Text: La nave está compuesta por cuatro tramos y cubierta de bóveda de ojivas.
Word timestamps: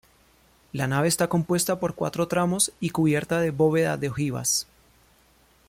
La 0.71 0.87
nave 0.87 1.07
está 1.07 1.27
compuesta 1.27 1.79
por 1.79 1.93
cuatro 1.93 2.27
tramos 2.27 2.71
y 2.79 2.89
cubierta 2.89 3.39
de 3.39 3.51
bóveda 3.51 3.97
de 3.97 4.09
ojivas. 4.09 4.65